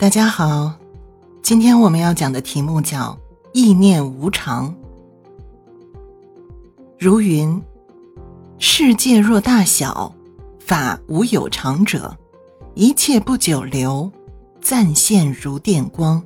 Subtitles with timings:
[0.00, 0.72] 大家好，
[1.42, 3.18] 今天我们要讲的题目叫
[3.52, 4.74] “意念无常”。
[6.98, 7.62] 如云
[8.56, 10.10] ：“世界若大小，
[10.58, 12.16] 法无有常者，
[12.74, 14.10] 一切不久留，
[14.62, 16.22] 暂现如电光。”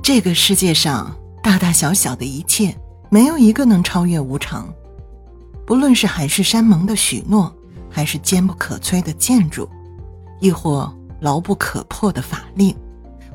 [0.00, 1.12] 这个世界上
[1.42, 2.72] 大大小小的一切，
[3.10, 4.72] 没有一个能超越无常。
[5.66, 7.52] 不论是海誓山盟的许诺，
[7.90, 9.68] 还是坚不可摧的建筑，
[10.38, 10.88] 亦或……
[11.22, 12.74] 牢不可破的法令，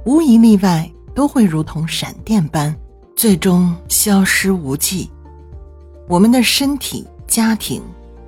[0.04, 2.76] 无一例外都会如同闪电般，
[3.16, 5.10] 最终消失无迹。
[6.10, 7.82] 我们的身体、家庭，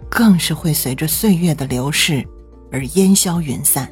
[0.10, 2.26] 更是会随着岁月的流逝
[2.72, 3.92] 而烟消云散。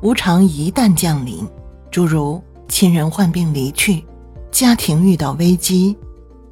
[0.00, 1.46] 无常一旦降临，
[1.90, 4.02] 诸如亲人患病离去、
[4.50, 5.94] 家庭遇到危机、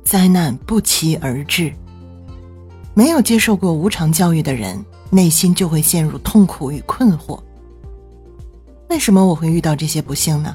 [0.05, 1.73] 灾难不期而至，
[2.93, 7.41] 没有接受过无常教育的人，内心就会陷入痛苦与困惑。
[8.89, 10.55] 为什么我会遇到这些不幸呢？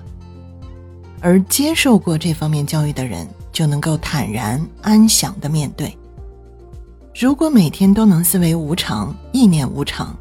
[1.20, 5.96] 而接受过这方面教育的人就能够坦然安详的面对。
[7.14, 10.16] 如果每天都能思维无常、意念无常，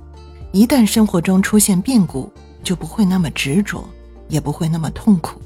[0.52, 2.30] 一旦生活中出现变故，
[2.62, 3.88] 就不会那么执着，
[4.28, 5.40] 也不会那么痛苦。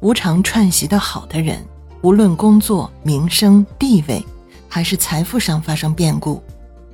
[0.00, 1.64] 无常串习的好的人，
[2.02, 4.24] 无论工作、名声、地位，
[4.68, 6.42] 还是财富上发生变故，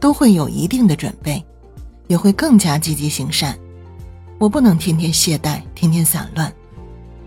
[0.00, 1.44] 都会有一定的准备，
[2.06, 3.58] 也会更加积极行善。
[4.38, 6.52] 我不能天天懈怠，天天散乱。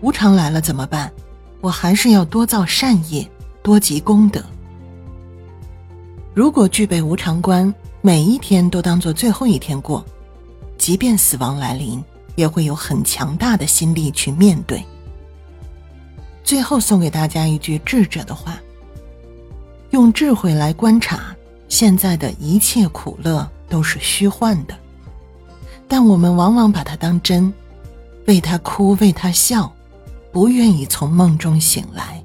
[0.00, 1.10] 无常来了怎么办？
[1.60, 3.28] 我还是要多造善业，
[3.62, 4.42] 多积功德。
[6.32, 10.04] 如果具备无常观，每一天都当做最后一天过，
[10.78, 12.02] 即便死亡来临，
[12.36, 14.82] 也会有很强大的心力去面对。
[16.44, 18.58] 最后送给大家一句智者的话：
[19.90, 21.36] 用智慧来观察，
[21.68, 24.74] 现在的一切苦乐都是虚幻的。
[25.92, 27.52] 但我们往往把它当真，
[28.28, 29.72] 为他哭，为他笑，
[30.30, 32.19] 不愿意从梦中醒来。